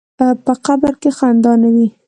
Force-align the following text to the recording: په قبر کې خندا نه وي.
په 0.45 0.53
قبر 0.65 0.93
کې 1.01 1.09
خندا 1.17 1.53
نه 1.61 1.69
وي. 1.75 1.87